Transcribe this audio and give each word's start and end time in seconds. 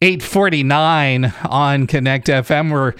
849 0.00 1.34
on 1.48 1.88
Connect 1.88 2.28
FM. 2.28 2.70
We're 2.70 2.94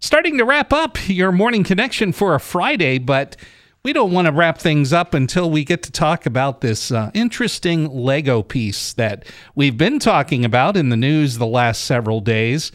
starting 0.00 0.36
to 0.38 0.44
wrap 0.44 0.72
up 0.72 0.98
your 1.08 1.30
morning 1.30 1.62
connection 1.62 2.12
for 2.12 2.34
a 2.34 2.40
Friday, 2.40 2.98
but 2.98 3.36
we 3.84 3.92
don't 3.92 4.10
want 4.10 4.26
to 4.26 4.32
wrap 4.32 4.58
things 4.58 4.92
up 4.92 5.14
until 5.14 5.48
we 5.48 5.64
get 5.64 5.84
to 5.84 5.92
talk 5.92 6.26
about 6.26 6.60
this 6.60 6.90
uh, 6.90 7.12
interesting 7.14 7.88
Lego 7.88 8.42
piece 8.42 8.94
that 8.94 9.24
we've 9.54 9.78
been 9.78 10.00
talking 10.00 10.44
about 10.44 10.76
in 10.76 10.88
the 10.88 10.96
news 10.96 11.38
the 11.38 11.46
last 11.46 11.84
several 11.84 12.20
days. 12.20 12.72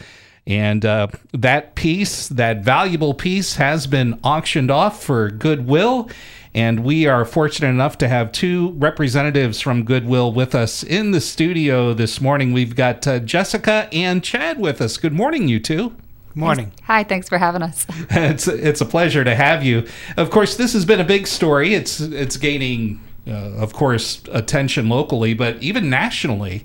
And 0.47 0.85
uh, 0.85 1.07
that 1.33 1.75
piece, 1.75 2.29
that 2.29 2.63
valuable 2.63 3.13
piece, 3.13 3.55
has 3.55 3.87
been 3.87 4.17
auctioned 4.23 4.71
off 4.71 5.03
for 5.03 5.29
goodwill. 5.31 6.09
And 6.55 6.85
we 6.85 7.05
are 7.05 7.25
fortunate 7.25 7.67
enough 7.67 7.97
to 7.97 8.07
have 8.07 8.31
two 8.31 8.69
representatives 8.77 9.59
from 9.59 9.83
Goodwill 9.83 10.31
with 10.31 10.55
us 10.55 10.83
in 10.83 11.11
the 11.11 11.19
studio 11.19 11.93
this 11.93 12.21
morning. 12.21 12.53
We've 12.53 12.77
got 12.77 13.05
uh, 13.05 13.19
Jessica 13.19 13.89
and 13.91 14.23
Chad 14.23 14.57
with 14.57 14.79
us. 14.79 14.95
Good 14.95 15.11
morning, 15.11 15.49
you 15.49 15.59
two. 15.59 15.89
Good 15.89 16.35
morning. 16.37 16.71
Hi, 16.83 17.03
thanks 17.03 17.27
for 17.27 17.37
having 17.37 17.61
us. 17.61 17.85
it's 18.09 18.47
it's 18.47 18.79
a 18.79 18.85
pleasure 18.85 19.25
to 19.25 19.35
have 19.35 19.65
you. 19.65 19.85
Of 20.15 20.29
course, 20.29 20.55
this 20.55 20.71
has 20.71 20.85
been 20.85 21.01
a 21.01 21.05
big 21.05 21.27
story. 21.27 21.73
It's 21.73 21.99
it's 21.99 22.37
gaining, 22.37 23.01
uh, 23.27 23.51
of 23.57 23.73
course, 23.73 24.23
attention 24.31 24.87
locally, 24.87 25.33
but 25.33 25.61
even 25.61 25.89
nationally, 25.89 26.63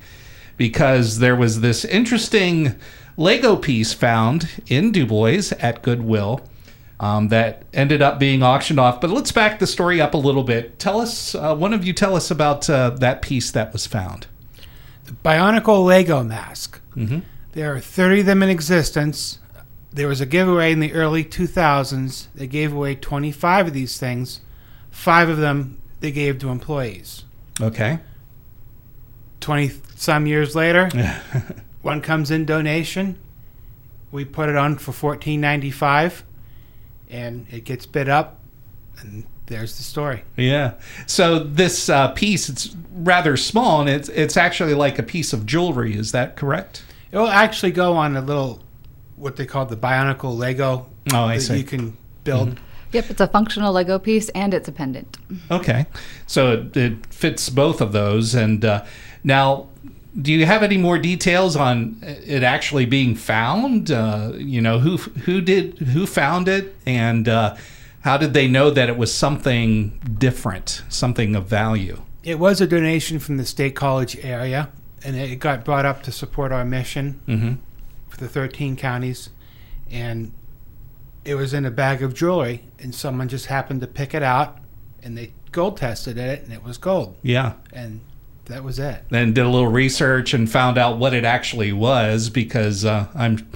because 0.57 1.19
there 1.19 1.35
was 1.35 1.63
this 1.63 1.85
interesting 1.85 2.77
Lego 3.17 3.57
piece 3.57 3.93
found 3.93 4.63
in 4.69 4.93
Dubois 4.93 5.53
at 5.59 5.83
Goodwill 5.83 6.43
um, 7.01 7.29
that 7.29 7.65
ended 7.73 8.03
up 8.03 8.19
being 8.19 8.43
auctioned 8.43 8.79
off. 8.79 9.01
But 9.01 9.09
let's 9.09 9.33
back 9.33 9.59
the 9.59 9.67
story 9.67 10.03
up 10.03 10.13
a 10.13 10.19
little 10.19 10.45
bit. 10.45 10.79
Tell 10.79 11.01
us, 11.01 11.35
uh, 11.35 11.57
one 11.57 11.73
of 11.73 11.83
you, 11.83 11.95
tell 11.95 12.15
us 12.15 12.31
about 12.31 12.69
uh, 12.69 12.91
that 12.91 13.23
piece 13.23 13.51
that 13.53 13.73
was 13.73 13.87
found. 13.87 14.27
The 15.07 15.13
Bionicle 15.13 15.85
Lego 15.85 16.23
mask. 16.23 16.79
Mm-hmm. 16.95 17.21
There 17.53 17.75
are 17.75 17.81
30 17.81 18.21
of 18.21 18.27
them 18.27 18.43
in 18.43 18.51
existence. 18.51 19.39
There 19.91 20.09
was 20.09 20.21
a 20.21 20.27
giveaway 20.27 20.73
in 20.73 20.81
the 20.81 20.93
early 20.93 21.25
2000s. 21.25 22.27
They 22.35 22.47
gave 22.47 22.73
away 22.73 22.95
25 22.95 23.69
of 23.69 23.73
these 23.73 23.99
things. 23.99 24.43
Five 24.91 25.31
of 25.31 25.39
them 25.39 25.81
they 26.01 26.13
gave 26.13 26.39
to 26.41 26.51
employees. 26.51 27.25
Okay. 27.61 27.99
20 29.41 29.73
some 29.97 30.27
years 30.27 30.55
later, 30.55 30.91
one 31.83 32.03
comes 32.03 32.31
in 32.31 32.45
donation. 32.45 33.19
We 34.13 34.27
put 34.27 34.51
it 34.51 34.57
on 34.57 34.77
for 34.77 34.93
14.95 34.93 36.25
and 37.11 37.47
it 37.51 37.65
gets 37.65 37.87
bid 37.87 38.09
up, 38.09 38.39
and 39.01 39.25
there's 39.47 39.77
the 39.77 39.83
story. 39.83 40.25
Yeah. 40.37 40.75
So 41.07 41.41
this 41.41 41.89
uh, 41.89 42.09
piece, 42.09 42.49
it's 42.49 42.75
rather 42.93 43.37
small, 43.37 43.81
and 43.81 43.91
it's 43.91 44.09
it's 44.09 44.37
actually 44.37 44.75
like 44.75 44.99
a 44.99 45.03
piece 45.03 45.33
of 45.33 45.47
jewelry. 45.47 45.97
Is 45.97 46.13
that 46.13 46.37
correct? 46.37 46.85
It 47.13 47.19
will 47.19 47.29
actually 47.29 47.73
go 47.73 47.95
on 47.95 48.17
a 48.17 48.21
little, 48.21 48.63
what 49.17 49.37
they 49.37 49.47
call 49.47 49.67
the 49.67 49.77
Bionicle 49.77 50.37
Lego. 50.37 50.87
Oh, 51.13 51.25
I 51.25 51.39
see. 51.39 51.59
You 51.59 51.65
can 51.65 51.97
build. 52.23 52.51
Mm-hmm. 52.51 52.65
Yep, 52.93 53.11
it's 53.11 53.21
a 53.21 53.29
functional 53.29 53.73
Lego 53.73 53.99
piece 53.99 54.29
and 54.31 54.53
it's 54.53 54.69
a 54.69 54.73
pendant. 54.73 55.17
Okay. 55.51 55.87
So 56.27 56.53
it, 56.53 56.77
it 56.77 57.07
fits 57.07 57.49
both 57.49 57.81
of 57.81 57.93
those. 57.93 58.35
And 58.35 58.65
uh, 58.65 58.85
now, 59.23 59.69
do 60.21 60.33
you 60.33 60.47
have 60.47 60.63
any 60.63 60.77
more 60.77 60.99
details 60.99 61.57
on 61.57 61.99
it 62.03 62.43
actually 62.43 62.87
being 62.87 63.15
found? 63.15 63.91
Uh, 63.91 64.33
you 64.37 64.61
know, 64.61 64.79
who 64.79 64.97
who 64.97 65.41
did 65.41 65.79
who 65.79 66.07
found 66.07 66.49
it, 66.49 66.75
and 66.87 67.29
uh, 67.29 67.57
how 68.01 68.17
did 68.17 68.33
they 68.35 68.49
know 68.49 68.71
that 68.71 68.89
it 68.89 68.97
was 68.97 69.13
something 69.15 70.01
different, 70.19 70.83
something 70.89 71.37
of 71.37 71.47
value? 71.47 72.01
It 72.25 72.39
was 72.39 72.61
a 72.61 72.67
donation 72.67 73.19
from 73.19 73.37
the 73.37 73.45
State 73.47 73.75
College 73.77 74.17
area, 74.23 74.69
and 75.05 75.17
it 75.17 75.39
got 75.39 75.65
brought 75.65 75.87
up 75.87 76.03
to 76.05 76.13
support 76.13 76.53
our 76.53 76.65
mission 76.65 77.21
Mm-hmm. 77.27 77.53
for 78.09 78.17
the 78.19 78.29
13 78.29 78.77
counties. 78.77 79.31
And 79.91 80.33
it 81.25 81.35
was 81.35 81.53
in 81.55 81.65
a 81.65 81.71
bag 81.71 82.03
of 82.03 82.15
jewelry, 82.15 82.65
and 82.79 82.95
someone 82.95 83.29
just 83.29 83.47
happened 83.47 83.81
to 83.83 83.87
pick 83.87 84.15
it 84.15 84.23
out, 84.23 84.59
and 85.03 85.17
they 85.17 85.33
gold 85.53 85.77
tested 85.79 86.17
it, 86.19 86.43
and 86.45 86.53
it 86.53 86.63
was 86.63 86.79
gold. 86.79 87.17
Yeah. 87.23 87.55
And 87.73 88.01
that 88.51 88.65
was 88.65 88.79
it. 88.79 89.05
Then 89.11 89.33
did 89.33 89.45
a 89.45 89.49
little 89.49 89.69
research 89.69 90.35
and 90.35 90.51
found 90.51 90.77
out 90.77 90.99
what 90.99 91.15
it 91.15 91.25
actually 91.25 91.73
was 91.73 92.29
because 92.29 92.85
uh, 92.85 93.07
I'm 93.15 93.49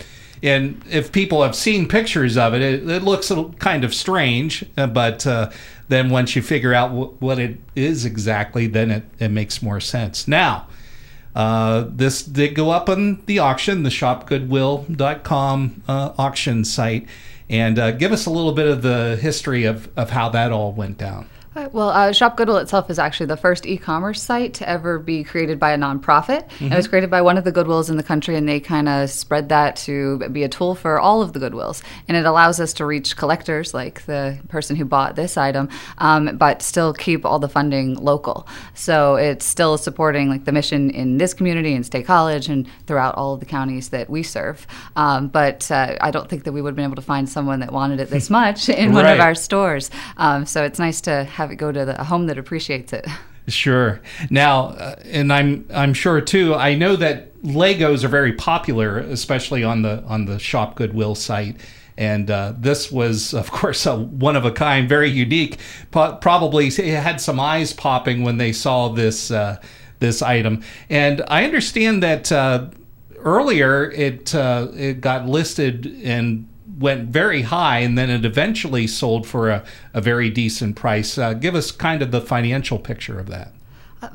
and 0.42 0.82
if 0.90 1.10
people 1.10 1.42
have 1.42 1.56
seen 1.56 1.88
pictures 1.88 2.36
of 2.36 2.54
it 2.54 2.62
it, 2.62 2.88
it 2.88 3.02
looks 3.02 3.30
kind 3.58 3.84
of 3.84 3.94
strange 3.94 4.64
uh, 4.76 4.86
but 4.86 5.26
uh, 5.26 5.50
then 5.88 6.10
once 6.10 6.36
you 6.36 6.42
figure 6.42 6.72
out 6.72 6.88
w- 6.88 7.14
what 7.18 7.38
it 7.38 7.58
is 7.74 8.04
exactly 8.04 8.66
then 8.66 8.90
it, 8.90 9.04
it 9.18 9.28
makes 9.30 9.62
more 9.62 9.80
sense. 9.80 10.28
Now 10.28 10.68
uh, 11.34 11.86
this 11.88 12.22
did 12.22 12.54
go 12.54 12.70
up 12.70 12.88
on 12.88 13.22
the 13.26 13.40
auction 13.40 13.82
the 13.82 13.90
shopgoodwill.com 13.90 15.82
uh, 15.88 16.12
auction 16.16 16.64
site. 16.64 17.08
And 17.50 17.78
uh, 17.78 17.90
give 17.90 18.10
us 18.10 18.24
a 18.24 18.30
little 18.30 18.52
bit 18.52 18.66
of 18.66 18.80
the 18.80 19.18
history 19.20 19.64
of, 19.64 19.90
of 19.98 20.10
how 20.10 20.30
that 20.30 20.50
all 20.50 20.72
went 20.72 20.96
down 20.96 21.28
Right, 21.54 21.72
Well, 21.72 21.90
uh, 21.90 22.12
Shop 22.12 22.36
Goodwill 22.36 22.56
itself 22.56 22.90
is 22.90 22.98
actually 22.98 23.26
the 23.26 23.36
first 23.36 23.64
e-commerce 23.64 24.20
site 24.20 24.54
to 24.54 24.68
ever 24.68 24.98
be 24.98 25.22
created 25.22 25.60
by 25.60 25.70
a 25.70 25.78
nonprofit. 25.78 26.48
Mm-hmm. 26.48 26.72
It 26.72 26.76
was 26.76 26.88
created 26.88 27.10
by 27.10 27.22
one 27.22 27.38
of 27.38 27.44
the 27.44 27.52
Goodwills 27.52 27.88
in 27.88 27.96
the 27.96 28.02
country, 28.02 28.34
and 28.34 28.48
they 28.48 28.58
kind 28.58 28.88
of 28.88 29.08
spread 29.08 29.50
that 29.50 29.76
to 29.76 30.18
be 30.30 30.42
a 30.42 30.48
tool 30.48 30.74
for 30.74 30.98
all 30.98 31.22
of 31.22 31.32
the 31.32 31.38
Goodwills. 31.38 31.80
And 32.08 32.16
it 32.16 32.26
allows 32.26 32.58
us 32.58 32.72
to 32.74 32.84
reach 32.84 33.16
collectors, 33.16 33.72
like 33.72 34.04
the 34.06 34.40
person 34.48 34.74
who 34.74 34.84
bought 34.84 35.14
this 35.14 35.36
item, 35.36 35.68
um, 35.98 36.36
but 36.36 36.60
still 36.60 36.92
keep 36.92 37.24
all 37.24 37.38
the 37.38 37.48
funding 37.48 37.94
local. 37.94 38.48
So 38.74 39.14
it's 39.14 39.44
still 39.44 39.78
supporting 39.78 40.28
like 40.28 40.46
the 40.46 40.52
mission 40.52 40.90
in 40.90 41.18
this 41.18 41.34
community, 41.34 41.72
and 41.72 41.86
State 41.86 42.04
College, 42.04 42.48
and 42.48 42.66
throughout 42.88 43.14
all 43.14 43.34
of 43.34 43.38
the 43.38 43.46
counties 43.46 43.90
that 43.90 44.10
we 44.10 44.24
serve. 44.24 44.66
Um, 44.96 45.28
but 45.28 45.70
uh, 45.70 45.98
I 46.00 46.10
don't 46.10 46.28
think 46.28 46.42
that 46.44 46.52
we 46.52 46.60
would 46.60 46.70
have 46.70 46.76
been 46.76 46.84
able 46.84 46.96
to 46.96 47.02
find 47.02 47.28
someone 47.28 47.60
that 47.60 47.72
wanted 47.72 48.00
it 48.00 48.10
this 48.10 48.28
much 48.40 48.68
in 48.68 48.92
one 48.92 49.06
of 49.06 49.20
our 49.20 49.36
stores. 49.36 49.92
Um, 50.16 50.46
so 50.46 50.64
it's 50.64 50.80
nice 50.80 51.00
to 51.02 51.22
have 51.22 51.43
it 51.50 51.56
go 51.56 51.72
to 51.72 51.84
the, 51.84 52.00
a 52.00 52.04
home 52.04 52.26
that 52.26 52.38
appreciates 52.38 52.92
it. 52.92 53.06
Sure. 53.46 54.00
Now, 54.30 54.68
uh, 54.68 54.96
and 55.04 55.30
I'm 55.30 55.66
I'm 55.74 55.92
sure 55.92 56.22
too. 56.22 56.54
I 56.54 56.74
know 56.74 56.96
that 56.96 57.38
Legos 57.42 58.02
are 58.02 58.08
very 58.08 58.32
popular, 58.32 58.96
especially 58.96 59.62
on 59.62 59.82
the 59.82 60.02
on 60.04 60.24
the 60.24 60.38
Shop 60.38 60.76
Goodwill 60.76 61.14
site. 61.14 61.60
And 61.98 62.30
uh, 62.30 62.54
this 62.58 62.90
was, 62.90 63.34
of 63.34 63.50
course, 63.50 63.84
a 63.84 63.96
one 63.96 64.34
of 64.36 64.46
a 64.46 64.50
kind, 64.50 64.88
very 64.88 65.10
unique. 65.10 65.58
Po- 65.90 66.16
probably 66.16 66.70
had 66.70 67.20
some 67.20 67.38
eyes 67.38 67.74
popping 67.74 68.22
when 68.22 68.38
they 68.38 68.52
saw 68.52 68.88
this 68.88 69.30
uh, 69.30 69.60
this 70.00 70.22
item. 70.22 70.62
And 70.88 71.22
I 71.28 71.44
understand 71.44 72.02
that 72.02 72.32
uh, 72.32 72.68
earlier 73.18 73.90
it 73.90 74.34
uh, 74.34 74.68
it 74.74 75.00
got 75.00 75.26
listed 75.26 76.00
and 76.02 76.48
went 76.78 77.08
very 77.08 77.42
high, 77.42 77.78
and 77.78 77.96
then 77.96 78.10
it 78.10 78.24
eventually 78.24 78.86
sold 78.86 79.26
for 79.26 79.50
a, 79.50 79.64
a 79.92 80.00
very 80.00 80.30
decent 80.30 80.76
price. 80.76 81.18
Uh, 81.18 81.34
give 81.34 81.54
us 81.54 81.70
kind 81.70 82.02
of 82.02 82.10
the 82.10 82.20
financial 82.20 82.78
picture 82.78 83.18
of 83.18 83.28
that. 83.28 83.52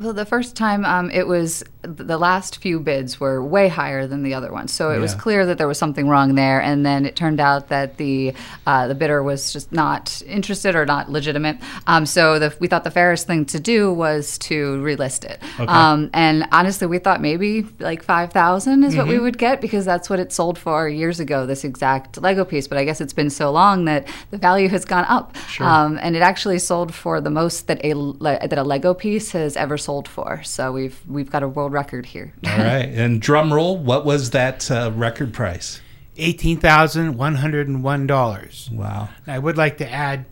Well, 0.00 0.12
the 0.12 0.24
first 0.26 0.56
time 0.56 0.84
um, 0.84 1.10
it 1.10 1.26
was 1.26 1.64
the 1.82 2.18
last 2.18 2.60
few 2.60 2.78
bids 2.78 3.18
were 3.18 3.42
way 3.42 3.68
higher 3.68 4.06
than 4.06 4.22
the 4.22 4.34
other 4.34 4.52
ones, 4.52 4.70
so 4.70 4.90
it 4.90 4.98
was 4.98 5.14
clear 5.14 5.46
that 5.46 5.56
there 5.56 5.66
was 5.66 5.78
something 5.78 6.06
wrong 6.08 6.34
there. 6.34 6.60
And 6.60 6.84
then 6.84 7.06
it 7.06 7.16
turned 7.16 7.40
out 7.40 7.68
that 7.68 7.96
the 7.96 8.34
uh, 8.66 8.86
the 8.86 8.94
bidder 8.94 9.22
was 9.22 9.52
just 9.52 9.72
not 9.72 10.22
interested 10.26 10.74
or 10.74 10.84
not 10.84 11.10
legitimate. 11.10 11.56
Um, 11.86 12.04
so 12.04 12.38
the, 12.38 12.54
we 12.60 12.68
thought 12.68 12.84
the 12.84 12.90
fairest 12.90 13.26
thing 13.26 13.46
to 13.46 13.58
do 13.58 13.92
was 13.92 14.36
to 14.38 14.76
relist 14.82 15.24
it. 15.24 15.40
Okay. 15.58 15.72
Um, 15.72 16.10
and 16.12 16.46
honestly, 16.52 16.86
we 16.86 16.98
thought 16.98 17.20
maybe 17.22 17.66
like 17.78 18.02
five 18.02 18.32
thousand 18.32 18.84
is 18.84 18.94
what 18.94 19.00
Mm-hmm. 19.06 19.12
we 19.12 19.18
would 19.18 19.38
get 19.38 19.60
because 19.62 19.86
that's 19.86 20.10
what 20.10 20.20
it 20.20 20.30
sold 20.32 20.58
for 20.58 20.86
years 20.88 21.18
ago. 21.18 21.46
This 21.46 21.64
exact 21.64 22.20
Lego 22.20 22.44
piece, 22.44 22.68
but 22.68 22.76
I 22.76 22.84
guess 22.84 23.00
it's 23.00 23.14
been 23.14 23.30
so 23.30 23.50
long 23.50 23.86
that 23.86 24.06
the 24.30 24.36
value 24.36 24.68
has 24.68 24.84
gone 24.84 25.06
up. 25.08 25.34
Sure. 25.48 25.66
Um, 25.66 25.98
and 26.02 26.14
it 26.14 26.20
actually 26.20 26.58
sold 26.58 26.94
for 26.94 27.20
the 27.22 27.30
most 27.30 27.66
that 27.68 27.82
a 27.82 27.94
that 28.20 28.58
a 28.58 28.62
Lego 28.62 28.92
piece 28.92 29.32
has 29.32 29.56
ever 29.56 29.78
sold 29.80 30.06
for. 30.06 30.42
So 30.44 30.70
we've 30.72 31.00
we've 31.08 31.30
got 31.30 31.42
a 31.42 31.48
world 31.48 31.72
record 31.72 32.06
here. 32.06 32.32
All 32.46 32.58
right. 32.58 32.88
And 32.88 33.20
drum 33.20 33.52
roll, 33.52 33.76
what 33.76 34.04
was 34.04 34.30
that 34.30 34.70
uh, 34.70 34.92
record 34.94 35.34
price? 35.34 35.80
$18,101. 36.16 38.72
Wow. 38.72 39.08
I 39.26 39.38
would 39.38 39.56
like 39.56 39.78
to 39.78 39.90
add 39.90 40.26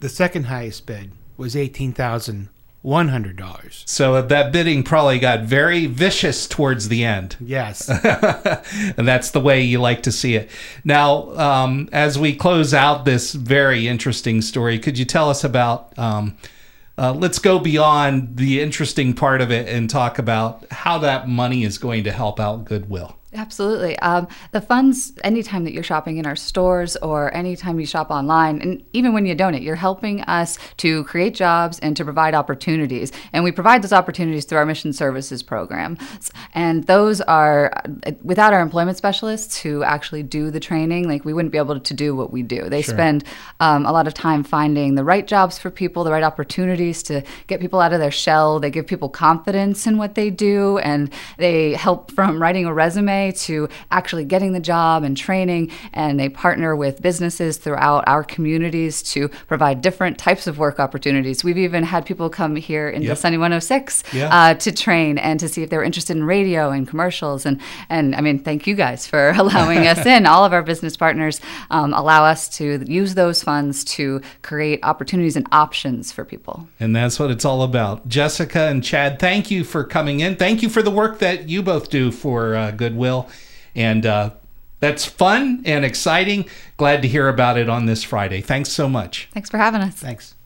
the 0.00 0.08
second 0.08 0.44
highest 0.44 0.86
bid 0.86 1.12
was 1.36 1.54
$18,100. 1.54 3.88
So 3.88 4.20
that 4.22 4.52
bidding 4.52 4.82
probably 4.82 5.20
got 5.20 5.42
very 5.42 5.86
vicious 5.86 6.46
towards 6.46 6.88
the 6.88 7.04
end. 7.04 7.36
Yes. 7.40 7.88
and 7.88 9.06
that's 9.06 9.30
the 9.30 9.40
way 9.40 9.62
you 9.62 9.80
like 9.80 10.02
to 10.04 10.12
see 10.12 10.34
it. 10.34 10.50
Now, 10.84 11.30
um, 11.36 11.88
as 11.92 12.18
we 12.18 12.34
close 12.34 12.74
out 12.74 13.04
this 13.04 13.32
very 13.32 13.86
interesting 13.86 14.42
story, 14.42 14.80
could 14.80 14.98
you 14.98 15.04
tell 15.04 15.30
us 15.30 15.44
about? 15.44 15.96
Um, 15.98 16.36
uh, 16.98 17.12
let's 17.12 17.38
go 17.38 17.58
beyond 17.58 18.36
the 18.36 18.60
interesting 18.60 19.14
part 19.14 19.40
of 19.40 19.52
it 19.52 19.68
and 19.68 19.88
talk 19.88 20.18
about 20.18 20.66
how 20.70 20.98
that 20.98 21.28
money 21.28 21.62
is 21.62 21.78
going 21.78 22.04
to 22.04 22.12
help 22.12 22.40
out 22.40 22.64
Goodwill. 22.64 23.17
Absolutely. 23.34 23.98
Um, 23.98 24.26
the 24.52 24.60
funds, 24.60 25.12
anytime 25.22 25.64
that 25.64 25.74
you're 25.74 25.82
shopping 25.82 26.16
in 26.16 26.24
our 26.24 26.34
stores 26.34 26.96
or 26.96 27.34
anytime 27.34 27.78
you 27.78 27.84
shop 27.84 28.10
online, 28.10 28.62
and 28.62 28.82
even 28.94 29.12
when 29.12 29.26
you 29.26 29.34
donate, 29.34 29.60
you're 29.60 29.76
helping 29.76 30.22
us 30.22 30.58
to 30.78 31.04
create 31.04 31.34
jobs 31.34 31.78
and 31.80 31.94
to 31.98 32.04
provide 32.04 32.34
opportunities. 32.34 33.12
And 33.34 33.44
we 33.44 33.52
provide 33.52 33.82
those 33.82 33.92
opportunities 33.92 34.46
through 34.46 34.58
our 34.58 34.64
mission 34.64 34.94
services 34.94 35.42
program. 35.42 35.98
And 36.54 36.84
those 36.84 37.20
are, 37.20 37.70
without 38.22 38.54
our 38.54 38.60
employment 38.60 38.96
specialists 38.96 39.58
who 39.58 39.82
actually 39.82 40.22
do 40.22 40.50
the 40.50 40.60
training, 40.60 41.06
like 41.06 41.26
we 41.26 41.34
wouldn't 41.34 41.52
be 41.52 41.58
able 41.58 41.78
to 41.78 41.94
do 41.94 42.16
what 42.16 42.32
we 42.32 42.42
do. 42.42 42.70
They 42.70 42.80
sure. 42.80 42.94
spend 42.94 43.24
um, 43.60 43.84
a 43.84 43.92
lot 43.92 44.06
of 44.06 44.14
time 44.14 44.42
finding 44.42 44.94
the 44.94 45.04
right 45.04 45.26
jobs 45.26 45.58
for 45.58 45.70
people, 45.70 46.02
the 46.02 46.12
right 46.12 46.22
opportunities 46.22 47.02
to 47.04 47.22
get 47.46 47.60
people 47.60 47.80
out 47.80 47.92
of 47.92 48.00
their 48.00 48.10
shell. 48.10 48.58
They 48.58 48.70
give 48.70 48.86
people 48.86 49.10
confidence 49.10 49.86
in 49.86 49.98
what 49.98 50.14
they 50.14 50.30
do, 50.30 50.78
and 50.78 51.12
they 51.36 51.74
help 51.74 52.10
from 52.12 52.40
writing 52.40 52.64
a 52.64 52.72
resume 52.72 53.17
to 53.32 53.68
actually 53.90 54.24
getting 54.24 54.52
the 54.52 54.60
job 54.60 55.02
and 55.02 55.16
training. 55.16 55.70
And 55.92 56.18
they 56.18 56.28
partner 56.28 56.74
with 56.76 57.02
businesses 57.02 57.56
throughout 57.56 58.04
our 58.06 58.24
communities 58.24 59.02
to 59.14 59.28
provide 59.46 59.82
different 59.82 60.18
types 60.18 60.46
of 60.46 60.58
work 60.58 60.78
opportunities. 60.80 61.44
We've 61.44 61.58
even 61.58 61.84
had 61.84 62.06
people 62.06 62.30
come 62.30 62.56
here 62.56 62.88
into 62.88 63.08
yep. 63.08 63.18
Sunny 63.18 63.36
106 63.38 64.04
yeah. 64.12 64.34
uh, 64.34 64.54
to 64.54 64.72
train 64.72 65.18
and 65.18 65.40
to 65.40 65.48
see 65.48 65.62
if 65.62 65.70
they 65.70 65.76
were 65.76 65.84
interested 65.84 66.16
in 66.16 66.24
radio 66.24 66.70
and 66.70 66.86
commercials. 66.86 67.44
And, 67.44 67.60
and 67.88 68.14
I 68.14 68.20
mean, 68.20 68.38
thank 68.38 68.66
you 68.66 68.74
guys 68.74 69.06
for 69.06 69.30
allowing 69.36 69.86
us 69.86 70.04
in. 70.06 70.26
All 70.26 70.44
of 70.44 70.52
our 70.52 70.62
business 70.62 70.96
partners 70.96 71.40
um, 71.70 71.92
allow 71.92 72.24
us 72.24 72.48
to 72.58 72.84
use 72.86 73.14
those 73.14 73.42
funds 73.42 73.84
to 73.84 74.20
create 74.42 74.80
opportunities 74.82 75.36
and 75.36 75.46
options 75.52 76.12
for 76.12 76.24
people. 76.24 76.68
And 76.78 76.94
that's 76.94 77.18
what 77.18 77.30
it's 77.30 77.44
all 77.44 77.62
about. 77.62 78.08
Jessica 78.08 78.68
and 78.68 78.82
Chad, 78.82 79.18
thank 79.18 79.50
you 79.50 79.64
for 79.64 79.84
coming 79.84 80.20
in. 80.20 80.36
Thank 80.36 80.62
you 80.62 80.68
for 80.68 80.82
the 80.82 80.90
work 80.90 81.18
that 81.18 81.48
you 81.48 81.62
both 81.62 81.90
do 81.90 82.10
for 82.10 82.54
uh, 82.54 82.70
Goodwill. 82.70 83.07
And 83.74 84.06
uh, 84.06 84.30
that's 84.80 85.04
fun 85.04 85.62
and 85.64 85.84
exciting. 85.84 86.46
Glad 86.76 87.02
to 87.02 87.08
hear 87.08 87.28
about 87.28 87.58
it 87.58 87.68
on 87.68 87.86
this 87.86 88.02
Friday. 88.02 88.40
Thanks 88.40 88.70
so 88.70 88.88
much. 88.88 89.28
Thanks 89.32 89.50
for 89.50 89.58
having 89.58 89.80
us. 89.80 89.94
Thanks. 89.94 90.34